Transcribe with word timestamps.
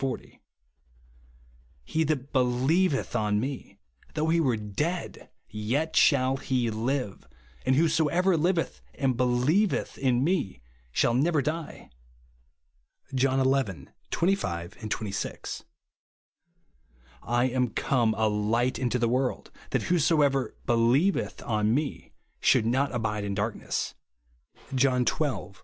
40). 0.01 0.41
* 1.13 1.83
He 1.83 2.03
that 2.05 2.33
helieveth 2.33 3.15
on 3.15 3.39
me, 3.39 3.77
though 4.15 4.29
he 4.29 4.39
were 4.39 4.57
dead, 4.57 5.29
yet 5.47 5.95
shall 5.95 6.37
he 6.37 6.71
live; 6.71 7.27
and 7.67 7.75
whosoever 7.75 8.35
liv 8.35 8.57
eth 8.57 8.81
and 8.95 9.15
helieveth 9.15 9.99
in 9.99 10.23
me 10.23 10.63
shall 10.91 11.13
never 11.13 11.43
die," 11.43 11.91
(John 13.13 13.37
xi. 13.45 13.87
25, 14.09 14.73
2G)." 14.79 15.63
I 17.21 17.43
am 17.43 17.67
come 17.69 18.15
a 18.17 18.27
light 18.27 18.79
into 18.79 18.97
the 18.97 19.07
world, 19.07 19.51
that 19.69 19.83
whosoever 19.83 20.55
helieveth 20.67 21.47
on 21.47 21.75
me 21.75 22.11
should 22.39 22.65
not 22.65 22.91
abide 22.95 23.23
in 23.23 23.35
darkness," 23.35 23.93
(John 24.73 25.05
xiL 25.05 25.41
46). 25.53 25.59